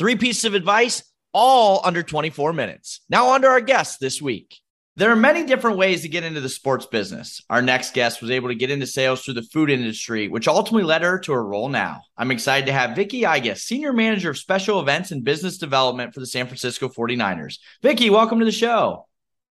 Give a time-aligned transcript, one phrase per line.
[0.00, 1.02] Three pieces of advice,
[1.34, 3.02] all under 24 minutes.
[3.10, 4.56] Now, on to our guests this week.
[4.96, 7.42] There are many different ways to get into the sports business.
[7.50, 10.84] Our next guest was able to get into sales through the food industry, which ultimately
[10.84, 12.00] led her to her role now.
[12.16, 16.20] I'm excited to have Vicky Igas, Senior Manager of Special Events and Business Development for
[16.20, 17.58] the San Francisco 49ers.
[17.82, 19.06] Vicky, welcome to the show.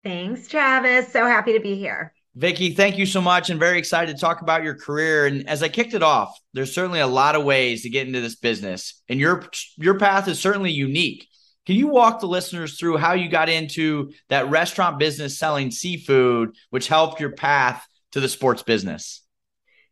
[0.04, 1.12] Thanks, Travis.
[1.12, 2.14] So happy to be here.
[2.36, 5.26] Vicky, thank you so much and very excited to talk about your career.
[5.26, 8.20] And as I kicked it off, there's certainly a lot of ways to get into
[8.20, 9.02] this business.
[9.08, 9.46] And your
[9.78, 11.28] your path is certainly unique.
[11.66, 16.52] Can you walk the listeners through how you got into that restaurant business selling seafood,
[16.70, 19.22] which helped your path to the sports business?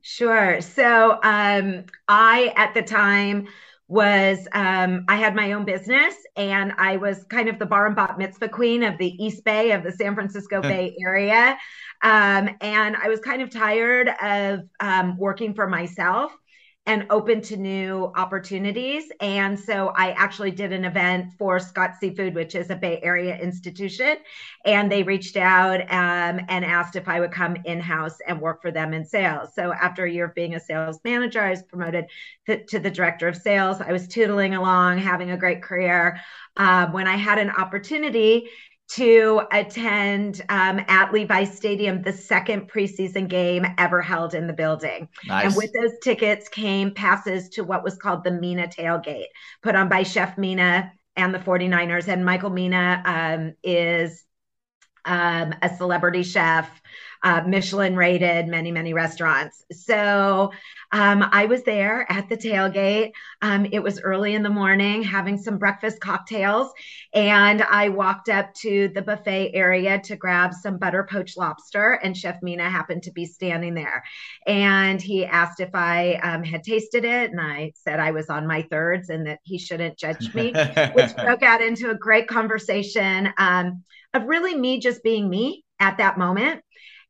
[0.02, 0.60] Sure.
[0.60, 3.48] So um, I, at the time,
[3.94, 7.96] was um, I had my own business and I was kind of the bar and
[7.96, 11.60] bat mitzvah queen of the East Bay of the San Francisco Bay Area.
[12.02, 16.32] Um, and I was kind of tired of um, working for myself
[16.86, 19.06] and open to new opportunities.
[19.22, 23.38] And so I actually did an event for Scott Seafood, which is a Bay Area
[23.38, 24.18] institution.
[24.66, 28.62] And they reached out um, and asked if I would come in house and work
[28.62, 29.54] for them in sales.
[29.56, 32.06] So after a year of being a sales manager, I was promoted
[32.48, 33.80] to, the director of sales.
[33.80, 36.20] I was tootling along, having a great career.
[36.58, 38.50] Uh, when I had an opportunity
[38.96, 45.08] to attend um, at Levi Stadium the second preseason game ever held in the building.
[45.28, 45.46] Nice.
[45.46, 49.26] And with those tickets came passes to what was called the Mina tailgate,
[49.64, 52.08] put on by Chef Mina and the 49ers.
[52.08, 54.24] And Michael Mina um, is
[55.06, 56.70] um, a celebrity chef
[57.24, 59.64] uh, Michelin rated many, many restaurants.
[59.72, 60.52] So
[60.92, 63.14] um, I was there at the tailgate.
[63.42, 66.72] Um, it was early in the morning, having some breakfast cocktails.
[67.14, 71.94] And I walked up to the buffet area to grab some butter poached lobster.
[71.94, 74.04] And Chef Mina happened to be standing there.
[74.46, 77.32] And he asked if I um, had tasted it.
[77.32, 80.54] And I said I was on my thirds and that he shouldn't judge me,
[80.94, 85.98] which broke out into a great conversation um, of really me just being me at
[85.98, 86.62] that moment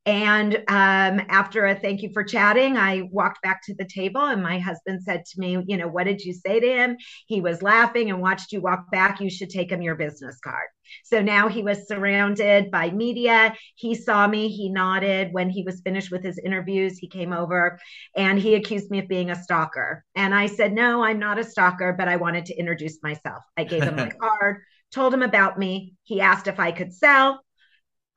[0.06, 4.44] and um, after a thank you for chatting, I walked back to the table, and
[4.44, 6.98] my husband said to me, You know, what did you say to him?
[7.28, 9.22] He was laughing and watched you walk back.
[9.22, 10.68] You should take him your business card.
[11.06, 13.56] So now he was surrounded by media.
[13.76, 15.30] He saw me, he nodded.
[15.32, 17.80] When he was finished with his interviews, he came over
[18.16, 20.04] and he accused me of being a stalker.
[20.16, 23.44] And I said, No, I'm not a stalker, but I wanted to introduce myself.
[23.56, 24.64] I gave him my card,
[24.94, 25.94] told him about me.
[26.04, 27.40] He asked if I could sell.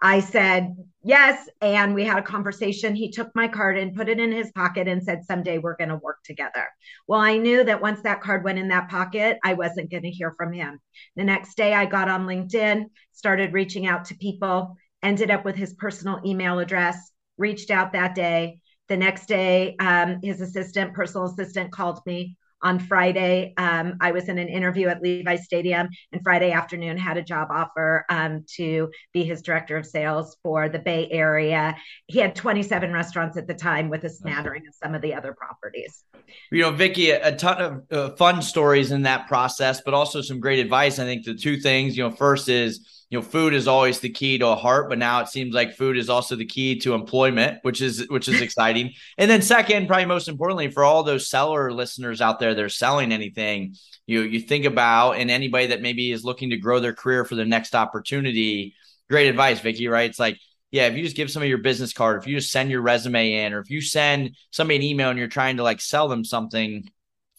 [0.00, 1.48] I said, yes.
[1.60, 2.94] And we had a conversation.
[2.94, 5.90] He took my card and put it in his pocket and said, someday we're going
[5.90, 6.66] to work together.
[7.06, 10.10] Well, I knew that once that card went in that pocket, I wasn't going to
[10.10, 10.80] hear from him.
[11.14, 15.56] The next day, I got on LinkedIn, started reaching out to people, ended up with
[15.56, 18.60] his personal email address, reached out that day.
[18.88, 23.54] The next day, um, his assistant, personal assistant, called me on Friday.
[23.56, 27.48] Um, I was in an interview at Levi Stadium, and Friday afternoon had a job
[27.50, 31.76] offer um, to be his director of sales for the Bay Area.
[32.06, 35.34] He had 27 restaurants at the time, with a smattering of some of the other
[35.34, 36.04] properties.
[36.50, 40.40] You know, Vicky, a ton of uh, fun stories in that process, but also some
[40.40, 40.98] great advice.
[40.98, 44.08] I think the two things, you know, first is you know food is always the
[44.08, 46.94] key to a heart but now it seems like food is also the key to
[46.94, 48.92] employment which is which is exciting.
[49.18, 53.12] And then second probably most importantly for all those seller listeners out there they're selling
[53.12, 53.76] anything
[54.06, 57.34] you you think about and anybody that maybe is looking to grow their career for
[57.34, 58.74] their next opportunity
[59.08, 60.10] great advice vicky right?
[60.10, 60.38] It's like
[60.72, 63.32] yeah, if you just give somebody your business card, if you just send your resume
[63.32, 66.24] in, or if you send somebody an email and you're trying to like sell them
[66.24, 66.90] something,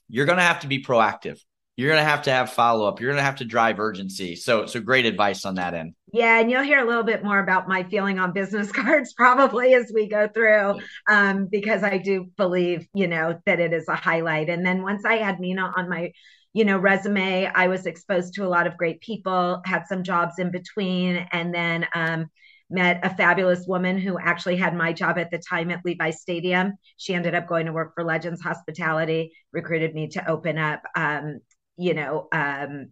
[0.10, 1.40] you're going to have to be proactive
[1.77, 3.00] you're going to have to have follow up.
[3.00, 4.35] You're going to have to drive urgency.
[4.35, 5.94] So, so great advice on that end.
[6.12, 9.75] Yeah, and you'll hear a little bit more about my feeling on business cards probably
[9.75, 13.95] as we go through, um, because I do believe, you know, that it is a
[13.95, 14.50] highlight.
[14.50, 16.13] And then once I had Mina on my,
[16.53, 20.39] you know, resume, I was exposed to a lot of great people, had some jobs
[20.39, 22.25] in between, and then um,
[22.71, 26.73] met a fabulous woman who actually had my job at the time at Levi Stadium.
[26.97, 31.39] She ended up going to work for Legends Hospitality, recruited me to open up, um,
[31.77, 32.89] you know, um,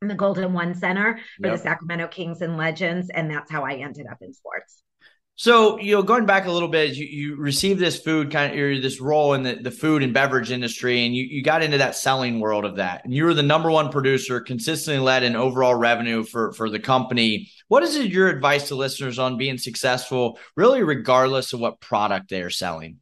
[0.00, 1.56] the Golden One Center for yep.
[1.56, 4.82] the Sacramento Kings and Legends, and that's how I ended up in sports.
[5.38, 8.82] So, you know, going back a little bit, you, you received this food kind of
[8.82, 11.94] this role in the, the food and beverage industry, and you, you got into that
[11.94, 13.04] selling world of that.
[13.04, 16.78] And you were the number one producer, consistently led in overall revenue for, for the
[16.78, 17.50] company.
[17.68, 22.40] What is your advice to listeners on being successful, really, regardless of what product they
[22.40, 23.00] are selling?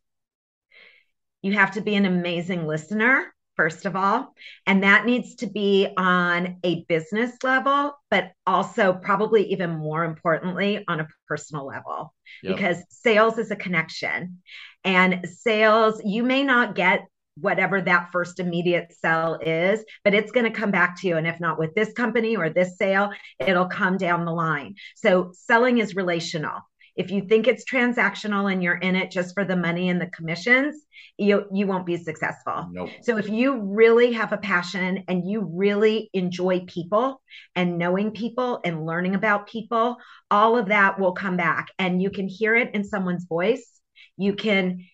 [1.43, 4.35] You have to be an amazing listener first of all.
[4.67, 10.85] And that needs to be on a business level, but also, probably even more importantly,
[10.89, 12.57] on a personal level, yep.
[12.57, 14.41] because sales is a connection.
[14.85, 17.07] And sales, you may not get
[17.37, 21.17] whatever that first immediate sell is, but it's going to come back to you.
[21.17, 23.11] And if not with this company or this sale,
[23.41, 24.77] it'll come down the line.
[24.95, 26.61] So selling is relational.
[26.97, 30.07] If you think it's transactional and you're in it just for the money and the
[30.07, 30.85] commissions,
[31.19, 32.69] you you won't be successful.
[32.73, 32.91] Nope.
[33.03, 37.21] So if you really have a passion and you really enjoy people
[37.55, 39.97] and knowing people and learning about people,
[40.31, 43.81] all of that will come back and you can hear it in someone's voice.
[44.17, 44.85] You can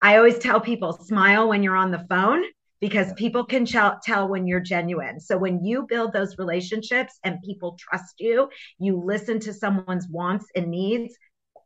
[0.00, 2.42] I always tell people smile when you're on the phone
[2.80, 5.20] because people can ch- tell when you're genuine.
[5.20, 8.48] So when you build those relationships and people trust you,
[8.80, 11.16] you listen to someone's wants and needs,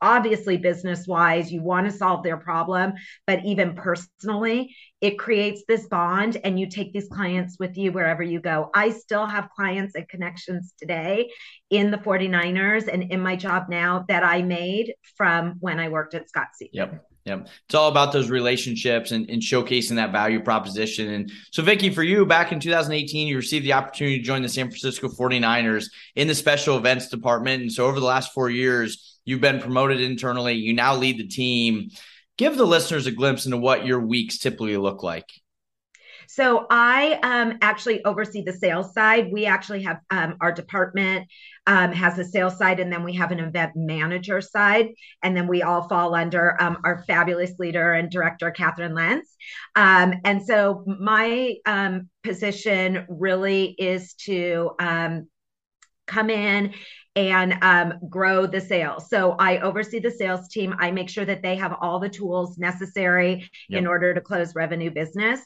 [0.00, 2.92] obviously business wise you want to solve their problem
[3.26, 8.22] but even personally it creates this bond and you take these clients with you wherever
[8.22, 11.30] you go i still have clients and connections today
[11.70, 16.14] in the 49ers and in my job now that i made from when i worked
[16.14, 17.48] at scott c yep Yep.
[17.64, 21.12] It's all about those relationships and, and, showcasing that value proposition.
[21.12, 24.48] And so, Vicky, for you, back in 2018, you received the opportunity to join the
[24.48, 27.62] San Francisco 49ers in the special events department.
[27.62, 30.54] And so, over the last four years, You've been promoted internally.
[30.54, 31.90] You now lead the team.
[32.38, 35.28] Give the listeners a glimpse into what your weeks typically look like.
[36.28, 39.30] So I um, actually oversee the sales side.
[39.32, 41.28] We actually have um, our department
[41.66, 44.90] um, has a sales side, and then we have an event manager side,
[45.22, 49.34] and then we all fall under um, our fabulous leader and director, Catherine Lentz.
[49.74, 54.72] Um, and so my um, position really is to
[56.06, 56.72] come in
[57.16, 59.08] and um, grow the sales.
[59.08, 60.74] So I oversee the sales team.
[60.78, 63.78] I make sure that they have all the tools necessary yep.
[63.78, 65.40] in order to close revenue business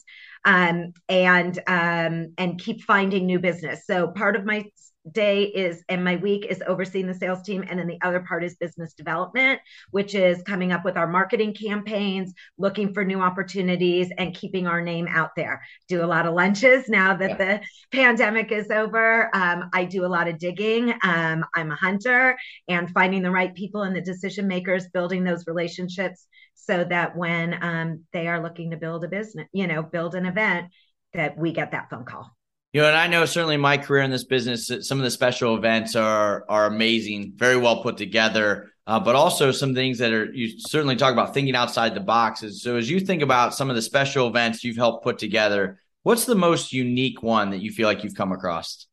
[0.45, 3.87] um, and um, and keep finding new business.
[3.87, 4.65] So part of my
[5.13, 8.45] day is and my week is overseeing the sales team and then the other part
[8.45, 9.59] is business development
[9.91, 14.83] which is coming up with our marketing campaigns looking for new opportunities and keeping our
[14.83, 15.63] name out there.
[15.89, 17.37] Do a lot of lunches now that yeah.
[17.37, 19.35] the pandemic is over.
[19.35, 20.93] Um, i do a lot of digging.
[21.03, 22.37] Um, i'm a hunter
[22.69, 27.57] and finding the right people and the decision makers building those relationships so that when
[27.63, 30.69] um, they are looking to build a business you know build an event
[31.15, 32.31] that we get that phone call
[32.73, 35.57] you know, and I know certainly my career in this business, some of the special
[35.57, 40.33] events are are amazing, very well put together, uh, but also some things that are
[40.33, 42.63] you certainly talk about thinking outside the boxes.
[42.63, 46.27] So as you think about some of the special events you've helped put together, what's
[46.27, 48.87] the most unique one that you feel like you've come across?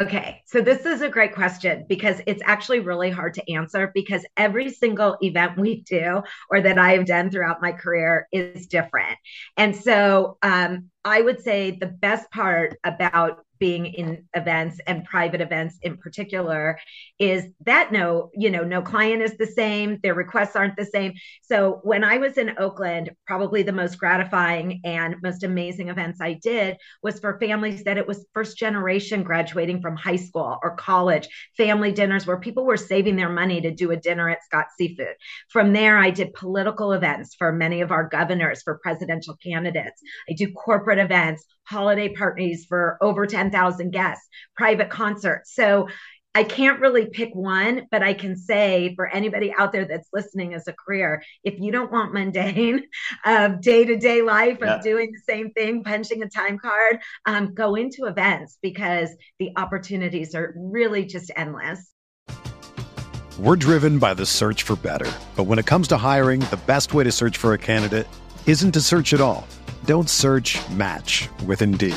[0.00, 4.24] Okay, so this is a great question because it's actually really hard to answer because
[4.38, 9.18] every single event we do or that I have done throughout my career is different.
[9.58, 15.40] And so um, I would say the best part about being in events and private
[15.40, 16.78] events in particular
[17.18, 21.12] is that no you know no client is the same their requests aren't the same.
[21.42, 26.32] So when i was in oakland probably the most gratifying and most amazing events i
[26.32, 31.28] did was for families that it was first generation graduating from high school or college
[31.56, 35.14] family dinners where people were saving their money to do a dinner at scott seafood.
[35.50, 40.00] From there i did political events for many of our governors for presidential candidates.
[40.28, 44.26] I do corporate events holiday parties for over 10,000 guests,
[44.56, 45.54] private concerts.
[45.54, 45.88] So
[46.32, 50.54] I can't really pick one, but I can say for anybody out there that's listening
[50.54, 52.84] as a career, if you don't want mundane
[53.24, 54.76] of day to day life yeah.
[54.76, 59.50] of doing the same thing, punching a time card, um, go into events because the
[59.56, 61.90] opportunities are really just endless.
[63.36, 65.10] We're driven by the search for better.
[65.34, 68.06] But when it comes to hiring, the best way to search for a candidate
[68.46, 69.48] isn't to search at all.
[69.84, 71.96] Don't search match with Indeed.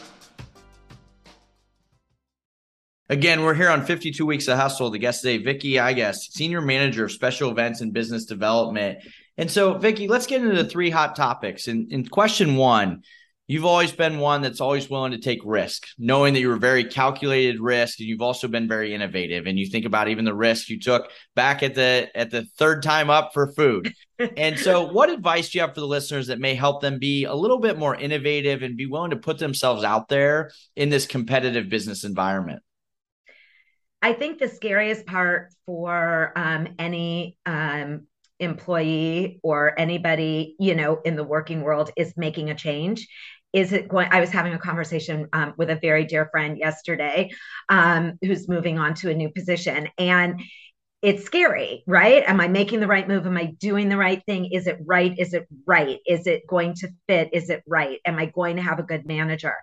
[3.11, 4.89] Again, we're here on 52 Weeks of Hustle.
[4.89, 8.99] The guest today, Vicky I guess, Senior Manager of Special Events and Business Development.
[9.37, 11.67] And so, Vicky, let's get into the three hot topics.
[11.67, 13.01] And in question one,
[13.47, 16.85] you've always been one that's always willing to take risk, knowing that you were very
[16.85, 19.45] calculated risk, and you've also been very innovative.
[19.45, 22.81] And you think about even the risk you took back at the at the third
[22.81, 23.93] time up for food.
[24.37, 27.25] and so, what advice do you have for the listeners that may help them be
[27.25, 31.05] a little bit more innovative and be willing to put themselves out there in this
[31.05, 32.61] competitive business environment?
[34.01, 38.07] I think the scariest part for um, any um,
[38.39, 43.07] employee or anybody, you know, in the working world is making a change.
[43.53, 44.07] Is it going?
[44.11, 47.31] I was having a conversation um, with a very dear friend yesterday
[47.69, 49.89] um, who's moving on to a new position.
[49.97, 50.41] And
[51.01, 52.23] it's scary, right?
[52.25, 53.25] Am I making the right move?
[53.25, 54.45] Am I doing the right thing?
[54.51, 55.13] Is it right?
[55.17, 55.99] Is it right?
[56.07, 57.29] Is it going to fit?
[57.33, 57.99] Is it right?
[58.05, 59.55] Am I going to have a good manager?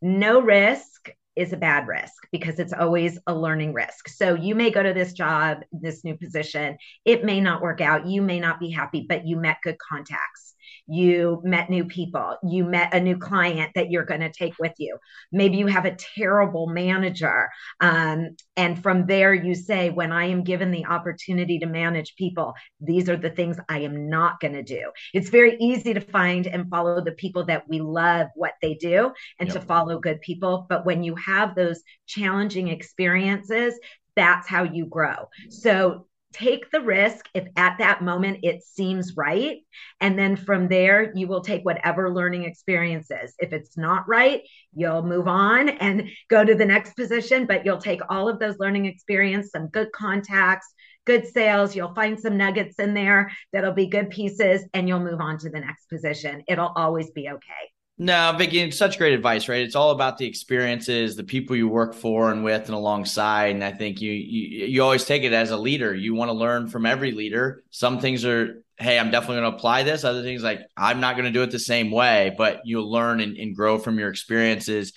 [0.00, 4.08] No risk is a bad risk because it's always a learning risk.
[4.08, 8.06] So you may go to this job, this new position, it may not work out.
[8.06, 10.55] You may not be happy, but you met good contacts
[10.86, 14.72] you met new people, you met a new client that you're going to take with
[14.78, 14.98] you.
[15.32, 17.48] Maybe you have a terrible manager.
[17.80, 22.54] Um, and from there, you say, when I am given the opportunity to manage people,
[22.80, 24.90] these are the things I am not going to do.
[25.12, 29.12] It's very easy to find and follow the people that we love what they do
[29.40, 29.60] and yep.
[29.60, 30.66] to follow good people.
[30.68, 33.78] But when you have those challenging experiences,
[34.14, 35.28] that's how you grow.
[35.50, 39.58] So take the risk if at that moment it seems right.
[40.00, 43.34] And then from there, you will take whatever learning experiences.
[43.38, 44.42] If it's not right,
[44.74, 48.58] you'll move on and go to the next position, but you'll take all of those
[48.58, 50.66] learning experience, some good contacts,
[51.06, 51.74] good sales.
[51.74, 55.50] You'll find some nuggets in there that'll be good pieces, and you'll move on to
[55.50, 56.42] the next position.
[56.48, 57.75] It'll always be okay.
[57.98, 59.62] No, Vicki, such great advice, right?
[59.62, 63.54] It's all about the experiences, the people you work for and with and alongside.
[63.54, 65.94] And I think you you, you always take it as a leader.
[65.94, 67.64] You want to learn from every leader.
[67.70, 70.04] Some things are, hey, I'm definitely going to apply this.
[70.04, 73.20] Other things like I'm not going to do it the same way, but you'll learn
[73.20, 74.92] and, and grow from your experiences.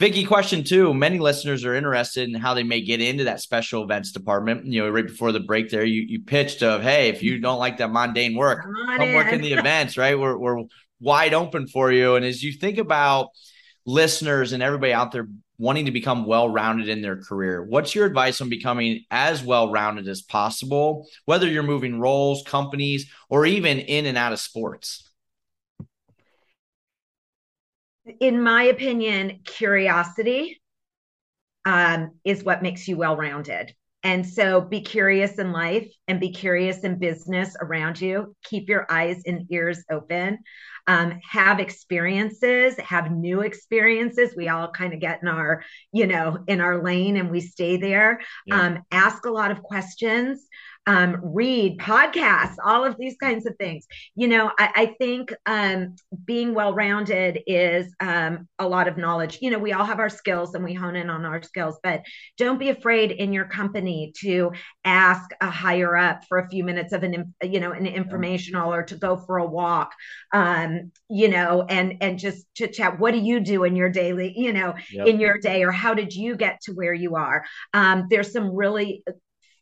[0.00, 0.92] Vicky, question two.
[0.92, 4.66] Many listeners are interested in how they may get into that special events department.
[4.66, 7.60] You know, right before the break there, you you pitched of, hey, if you don't
[7.60, 8.64] like that mundane work,
[8.96, 10.18] come work in the events, right?
[10.18, 10.64] We're we're
[11.00, 12.16] wide open for you.
[12.16, 13.28] And as you think about
[13.86, 15.28] listeners and everybody out there
[15.58, 19.70] wanting to become well rounded in their career, what's your advice on becoming as well
[19.70, 25.10] rounded as possible, whether you're moving roles, companies, or even in and out of sports?
[28.18, 30.60] In my opinion, curiosity
[31.64, 33.74] um, is what makes you well rounded.
[34.02, 38.34] And so be curious in life and be curious in business around you.
[38.44, 40.38] Keep your eyes and ears open.
[40.90, 44.34] Um, have experiences, have new experiences.
[44.36, 47.76] We all kind of get in our, you know, in our lane and we stay
[47.76, 48.20] there.
[48.46, 48.60] Yeah.
[48.60, 50.48] Um, ask a lot of questions
[50.86, 53.86] um, read podcasts, all of these kinds of things.
[54.14, 55.94] You know, I, I think um,
[56.24, 59.38] being well rounded is um, a lot of knowledge.
[59.40, 62.02] You know, we all have our skills and we hone in on our skills, but
[62.38, 64.52] don't be afraid in your company to
[64.84, 68.82] ask a higher up for a few minutes of an, you know, an informational or
[68.84, 69.92] to go for a walk,
[70.32, 72.98] um, you know, and and just chit chat.
[72.98, 75.06] What do you do in your daily, you know, yep.
[75.06, 77.44] in your day, or how did you get to where you are?
[77.74, 79.04] Um, there's some really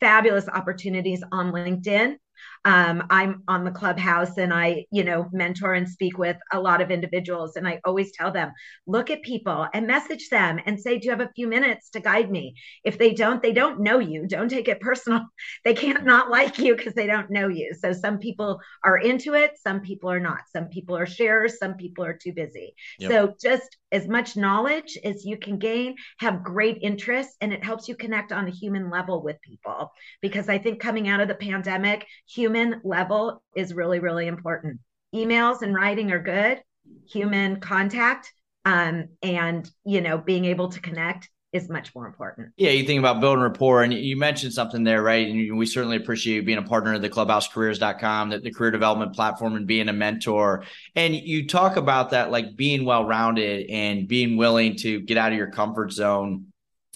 [0.00, 2.16] fabulous opportunities on LinkedIn.
[2.64, 6.80] Um, I'm on the clubhouse and I, you know, mentor and speak with a lot
[6.80, 7.56] of individuals.
[7.56, 8.52] And I always tell them,
[8.86, 12.00] look at people and message them and say, do you have a few minutes to
[12.00, 12.54] guide me?
[12.84, 14.26] If they don't, they don't know you.
[14.26, 15.26] Don't take it personal.
[15.64, 17.72] They can't not like you because they don't know you.
[17.78, 20.40] So some people are into it, some people are not.
[20.52, 22.74] Some people are sharers, some people are too busy.
[22.98, 23.10] Yep.
[23.10, 27.88] So just as much knowledge as you can gain, have great interest, and it helps
[27.88, 29.92] you connect on a human level with people.
[30.20, 32.47] Because I think coming out of the pandemic, human
[32.84, 34.80] level is really, really important.
[35.14, 36.62] Emails and writing are good,
[37.06, 38.32] human contact
[38.68, 42.50] um, and you know being able to connect is much more important.
[42.58, 45.26] Yeah, you think about building rapport, and you mentioned something there, right?
[45.26, 49.14] And we certainly appreciate you being a partner of the clubhousecareers.com, the, the career development
[49.14, 50.64] platform, and being a mentor.
[50.94, 55.32] And you talk about that, like being well rounded and being willing to get out
[55.32, 56.46] of your comfort zone.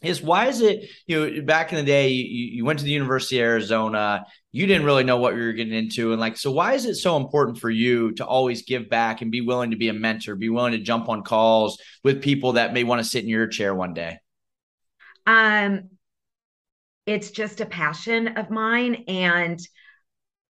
[0.03, 2.91] Is why is it, you know, back in the day, you, you went to the
[2.91, 6.13] University of Arizona, you didn't really know what you were getting into.
[6.13, 9.33] And like, so why is it so important for you to always give back and
[9.33, 12.75] be willing to be a mentor, be willing to jump on calls with people that
[12.75, 14.19] may want to sit in your chair one day?
[15.27, 15.89] Um,
[17.07, 19.05] it's just a passion of mine.
[19.09, 19.59] And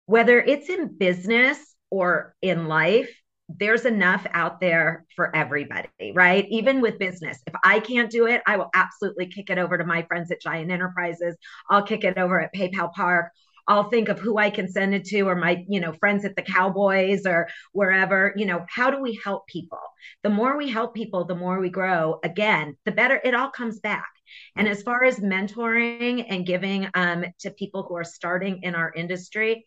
[0.04, 1.58] whether it's in business
[1.90, 3.10] or in life,
[3.48, 6.46] there's enough out there for everybody, right?
[6.50, 7.38] Even with business.
[7.46, 10.40] If I can't do it, I will absolutely kick it over to my friends at
[10.40, 11.36] Giant Enterprises.
[11.70, 13.30] I'll kick it over at PayPal Park.
[13.68, 16.36] I'll think of who I can send it to or my, you know, friends at
[16.36, 19.80] the Cowboys or wherever, you know, how do we help people?
[20.22, 22.20] The more we help people, the more we grow.
[22.22, 24.08] Again, the better it all comes back.
[24.56, 28.92] And as far as mentoring and giving um, to people who are starting in our
[28.92, 29.64] industry,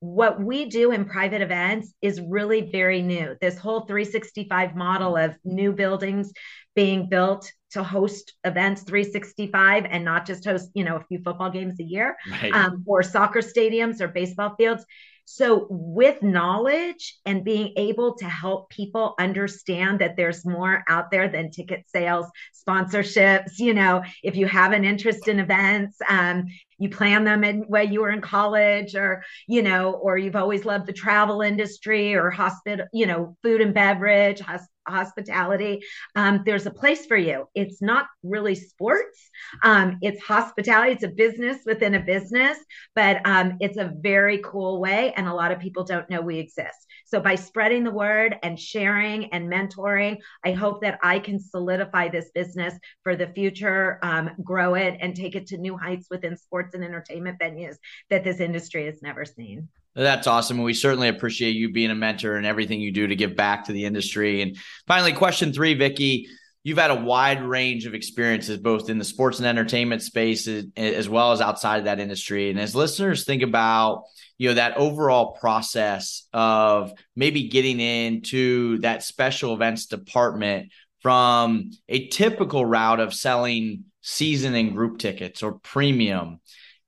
[0.00, 3.36] what we do in private events is really very new.
[3.40, 6.32] This whole 365 model of new buildings
[6.74, 11.50] being built to host events 365 and not just host, you know, a few football
[11.50, 12.52] games a year right.
[12.52, 14.84] um, or soccer stadiums or baseball fields.
[15.24, 21.28] So, with knowledge and being able to help people understand that there's more out there
[21.28, 22.26] than ticket sales,
[22.68, 26.46] sponsorships, you know, if you have an interest in events, um,
[26.78, 30.64] you plan them in when you were in college or, you know, or you've always
[30.64, 34.40] loved the travel industry or hospital, you know, food and beverage,
[34.88, 35.82] hospitality,
[36.16, 37.46] um, there's a place for you.
[37.54, 39.30] It's not really sports,
[39.62, 40.92] um, it's hospitality.
[40.92, 42.58] It's a business within a business,
[42.94, 45.12] but um, it's a very cool way.
[45.16, 46.86] And a lot of people don't know we exist.
[47.04, 52.08] So by spreading the word and sharing and mentoring, I hope that I can solidify
[52.08, 56.36] this business for the future, um, grow it, and take it to new heights within
[56.36, 57.76] sports and entertainment venues
[58.10, 59.68] that this industry has never seen.
[59.94, 60.56] That's awesome.
[60.56, 63.64] And we certainly appreciate you being a mentor and everything you do to give back
[63.64, 64.40] to the industry.
[64.40, 66.28] And finally, question three, Vicki.
[66.64, 71.08] You've had a wide range of experiences, both in the sports and entertainment space as
[71.08, 72.50] well as outside of that industry.
[72.50, 74.04] And as listeners think about,
[74.38, 82.06] you know, that overall process of maybe getting into that special events department from a
[82.06, 86.38] typical route of selling season and group tickets or premium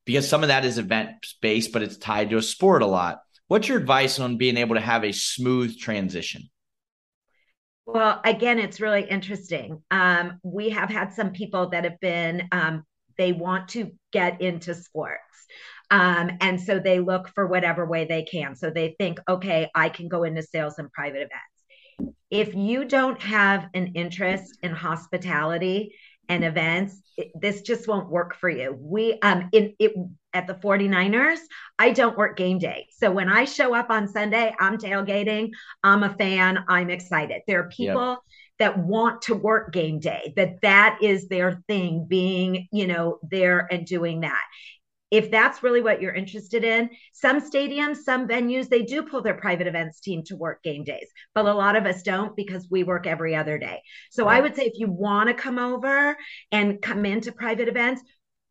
[0.04, 3.20] because some of that is event based, but it's tied to a sport a lot.
[3.48, 6.48] What's your advice on being able to have a smooth transition?
[7.86, 9.82] Well, again, it's really interesting.
[9.90, 12.84] Um, we have had some people that have been, um,
[13.18, 15.20] they want to get into sports.
[15.90, 18.56] Um, and so they look for whatever way they can.
[18.56, 22.14] So they think, okay, I can go into sales and private events.
[22.30, 25.94] If you don't have an interest in hospitality
[26.28, 28.76] and events it, this just won't work for you.
[28.78, 29.92] We um in it
[30.32, 31.38] at the 49ers
[31.78, 32.86] i don't work game day.
[32.90, 35.50] So when i show up on sunday i'm tailgating
[35.82, 37.42] i'm a fan i'm excited.
[37.46, 38.18] There are people yep.
[38.58, 43.68] that want to work game day that that is their thing being you know there
[43.70, 44.42] and doing that
[45.10, 49.34] if that's really what you're interested in some stadiums some venues they do pull their
[49.34, 52.82] private events team to work game days but a lot of us don't because we
[52.82, 54.38] work every other day so right.
[54.38, 56.16] i would say if you want to come over
[56.52, 58.02] and come into private events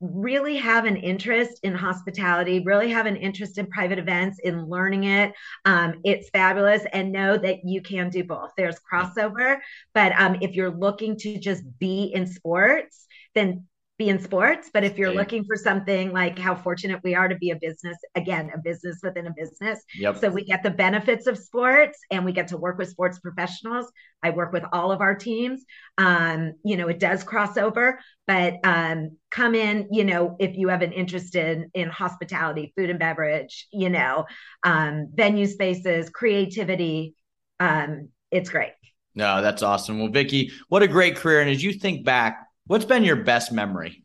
[0.04, 5.06] really have an interest in hospitality, really have an interest in private events, in learning
[5.06, 5.34] it.
[5.64, 8.52] Um, it's fabulous and know that you can do both.
[8.58, 9.60] There's crossover,
[9.94, 13.66] but um, if you're looking to just be in sports, then
[14.00, 17.36] be in sports but if you're looking for something like how fortunate we are to
[17.36, 20.18] be a business again a business within a business yep.
[20.18, 23.92] so we get the benefits of sports and we get to work with sports professionals
[24.24, 25.64] i work with all of our teams
[26.00, 30.70] um, you know it does cross over but um, come in you know if you
[30.70, 34.26] have an interest in in hospitality food and beverage you know
[34.64, 37.14] um, venue spaces creativity
[37.60, 38.72] um, it's great
[39.16, 40.00] no, that's awesome.
[40.00, 41.42] Well, Vicki, what a great career.
[41.42, 44.04] And as you think back, What's been your best memory?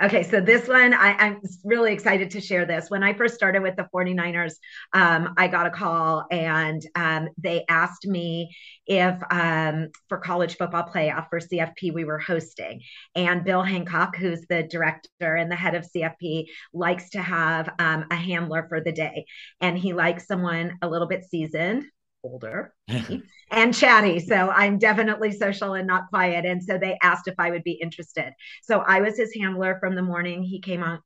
[0.00, 2.90] Okay, so this one, I, am really excited to share this.
[2.90, 4.54] When I first started with the 49ers,
[4.92, 10.88] um, I got a call and um, they asked me if um, for college football
[10.92, 12.80] playoff for CFP we were hosting.
[13.14, 18.06] And Bill Hancock, who's the director and the head of CFP, likes to have um,
[18.10, 19.26] a handler for the day.
[19.60, 21.84] And he likes someone a little bit seasoned,
[22.22, 22.72] older
[23.50, 24.20] and chatty.
[24.20, 26.44] So I'm definitely social and not quiet.
[26.44, 28.32] And so they asked if I would be interested.
[28.62, 31.00] So I was his handler from the morning he came on,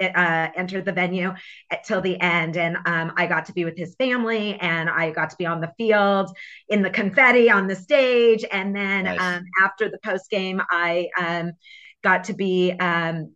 [0.00, 1.32] uh, entered the venue
[1.70, 2.56] at, till the end.
[2.56, 5.60] And um, I got to be with his family and I got to be on
[5.60, 6.30] the field
[6.68, 8.44] in the confetti on the stage.
[8.50, 9.20] And then nice.
[9.20, 11.52] um, after the post game, I um,
[12.02, 13.34] got to be um,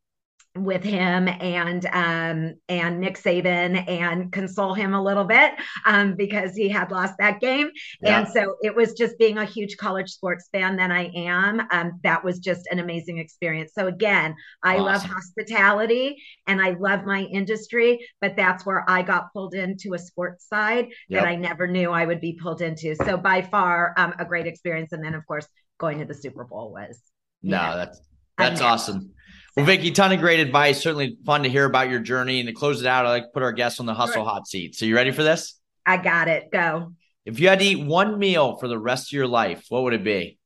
[0.55, 5.53] with him and um, and Nick Saban and console him a little bit
[5.87, 7.71] um, because he had lost that game.
[8.03, 8.21] Yeah.
[8.21, 11.63] And so it was just being a huge college sports fan that I am.
[11.71, 13.73] Um, that was just an amazing experience.
[13.75, 14.85] So again, I awesome.
[14.85, 19.99] love hospitality and I love my industry, but that's where I got pulled into a
[19.99, 21.23] sports side yep.
[21.23, 22.95] that I never knew I would be pulled into.
[22.97, 24.93] So by far um, a great experience.
[24.93, 25.47] And then of course
[25.79, 27.01] going to the Super Bowl was.
[27.43, 28.01] No, know, that's
[28.39, 29.13] that's awesome.
[29.57, 30.81] Well, Vicki, ton of great advice.
[30.83, 32.41] Certainly fun to hear about your journey.
[32.41, 34.47] And to close it out, I like to put our guests on the hustle hot
[34.47, 34.75] seat.
[34.75, 35.59] So you ready for this?
[35.85, 36.51] I got it.
[36.51, 36.95] Go.
[37.27, 39.95] If you had to eat one meal for the rest of your life, what would
[39.95, 40.39] it be?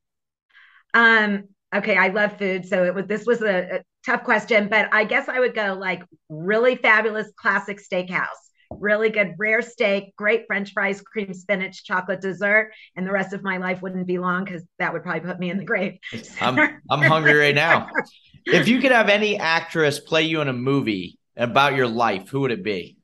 [0.92, 2.66] Um, okay, I love food.
[2.66, 5.76] So it was this was a, a tough question, but I guess I would go
[5.78, 8.26] like really fabulous classic steakhouse
[8.70, 13.42] really good rare steak, great French fries, cream spinach, chocolate dessert, and the rest of
[13.42, 15.98] my life wouldn't be long because that would probably put me in the grave.
[16.40, 16.58] I'm
[16.90, 17.88] I'm hungry right now.
[18.46, 22.40] If you could have any actress play you in a movie about your life, who
[22.40, 22.96] would it be?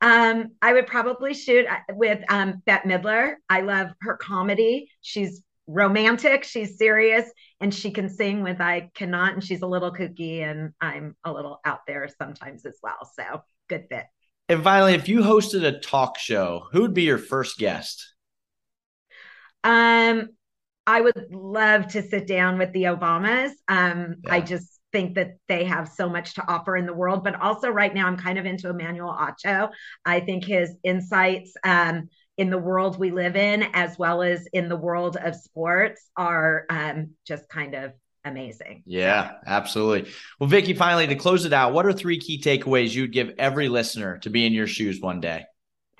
[0.00, 3.34] Um, I would probably shoot uh, with um, Bette Midler.
[3.48, 4.90] I love her comedy.
[5.00, 7.24] She's romantic, she's serious,
[7.60, 9.34] and she can sing with I cannot.
[9.34, 13.10] And she's a little kooky, and I'm a little out there sometimes as well.
[13.16, 14.04] So good fit.
[14.48, 18.14] And finally, if you hosted a talk show, who would be your first guest?
[19.64, 20.30] Um,
[20.88, 23.50] I would love to sit down with the Obamas.
[23.68, 24.32] Um, yeah.
[24.32, 27.22] I just think that they have so much to offer in the world.
[27.22, 29.68] But also, right now, I'm kind of into Emmanuel Acho.
[30.06, 34.70] I think his insights um, in the world we live in, as well as in
[34.70, 37.92] the world of sports, are um, just kind of
[38.24, 38.82] amazing.
[38.86, 40.10] Yeah, absolutely.
[40.40, 43.68] Well, Vicki, finally, to close it out, what are three key takeaways you'd give every
[43.68, 45.44] listener to be in your shoes one day?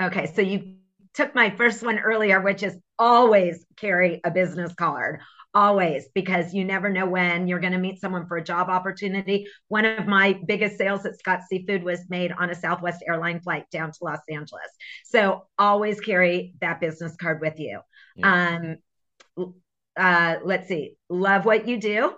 [0.01, 0.78] Okay, so you
[1.19, 5.19] took my first one earlier, which is always carry a business card.
[5.53, 9.49] Always, because you never know when you're going to meet someone for a job opportunity.
[9.67, 13.65] One of my biggest sales at Scott Seafood was made on a Southwest airline flight
[13.73, 14.69] down to Los Angeles.
[15.07, 17.81] So always carry that business card with you.
[18.15, 18.77] Yeah.
[19.37, 19.47] Um,
[19.97, 22.15] uh, let's see, love what you do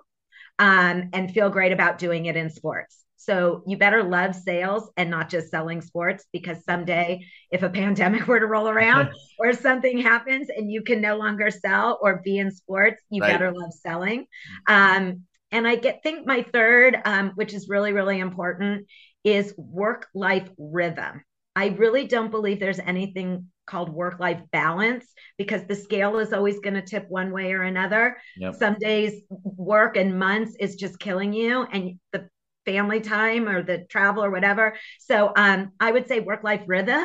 [0.58, 3.02] um, and feel great about doing it in sports.
[3.20, 8.26] So you better love sales and not just selling sports because someday, if a pandemic
[8.26, 12.38] were to roll around or something happens and you can no longer sell or be
[12.38, 13.33] in sports, you right.
[13.33, 14.24] better love selling.
[14.66, 18.87] Um, and I get think my third, um, which is really really important,
[19.22, 21.22] is work life rhythm.
[21.54, 25.04] I really don't believe there's anything called work life balance
[25.37, 28.16] because the scale is always going to tip one way or another.
[28.38, 28.54] Yep.
[28.54, 32.30] Some days work and months is just killing you and the
[32.70, 34.76] family time or the travel or whatever.
[35.00, 37.04] So um, I would say work life rhythm.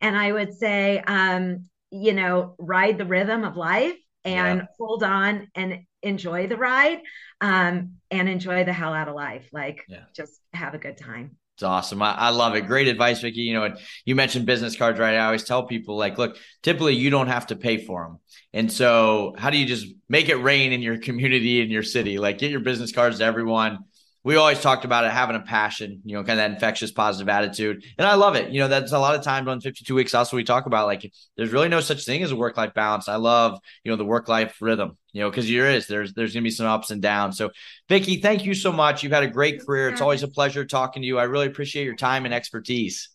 [0.00, 4.66] And I would say, um, you know, ride the rhythm of life and yeah.
[4.78, 7.00] hold on and enjoy the ride
[7.40, 9.46] um, and enjoy the hell out of life.
[9.52, 10.04] Like yeah.
[10.16, 11.36] just have a good time.
[11.56, 12.00] It's awesome.
[12.00, 12.62] I, I, love it.
[12.62, 13.42] Great advice, Vicki.
[13.42, 13.74] You know,
[14.06, 15.14] you mentioned business cards, right?
[15.14, 18.18] I always tell people, like, look, typically you don't have to pay for them.
[18.54, 22.18] And so, how do you just make it rain in your community, in your city?
[22.18, 23.80] Like, get your business cards to everyone
[24.24, 27.28] we always talked about it having a passion, you know, kind of that infectious positive
[27.28, 27.84] attitude.
[27.98, 28.50] And I love it.
[28.50, 31.10] You know, that's a lot of times on 52 weeks also we talk about like
[31.36, 33.08] there's really no such thing as a work life balance.
[33.08, 36.34] I love, you know, the work life rhythm, you know, because there is there's there's
[36.34, 37.36] gonna be some ups and downs.
[37.36, 37.50] So
[37.88, 39.02] Vicki, thank you so much.
[39.02, 39.88] You've had a great career.
[39.88, 41.18] It's always a pleasure talking to you.
[41.18, 43.11] I really appreciate your time and expertise.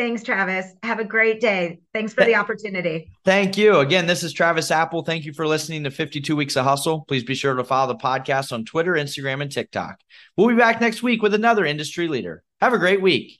[0.00, 0.64] Thanks, Travis.
[0.82, 1.80] Have a great day.
[1.92, 3.12] Thanks for the opportunity.
[3.26, 3.80] Thank you.
[3.80, 5.04] Again, this is Travis Apel.
[5.04, 7.04] Thank you for listening to 52 Weeks of Hustle.
[7.06, 10.00] Please be sure to follow the podcast on Twitter, Instagram, and TikTok.
[10.38, 12.42] We'll be back next week with another industry leader.
[12.62, 13.39] Have a great week.